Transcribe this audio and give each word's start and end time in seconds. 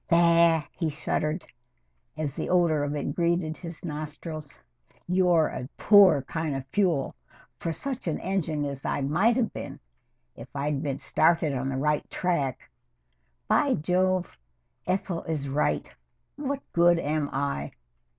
"Bah!" 0.09 0.63
he 0.71 0.89
shuddered 0.89 1.45
as 2.17 2.33
the 2.33 2.49
odor 2.49 2.83
of 2.83 2.95
it 2.95 3.13
greeted 3.13 3.55
his 3.55 3.85
nostrils. 3.85 4.59
"You're 5.07 5.45
a 5.49 5.69
poor 5.77 6.23
kind 6.23 6.55
of 6.55 6.65
fuel 6.71 7.13
for 7.59 7.71
such 7.71 8.07
an 8.07 8.19
engine 8.19 8.65
as 8.65 8.83
I 8.83 9.01
might 9.01 9.35
have 9.37 9.53
been 9.53 9.79
if 10.35 10.47
I'd 10.55 10.81
been 10.81 10.97
started 10.97 11.53
on 11.53 11.69
the 11.69 11.77
right 11.77 12.09
track. 12.09 12.67
By 13.47 13.75
Jove! 13.75 14.35
Ethel 14.87 15.21
is 15.25 15.47
right. 15.47 15.93
What 16.35 16.63
good 16.73 16.97
am 16.97 17.29
I? 17.31 17.71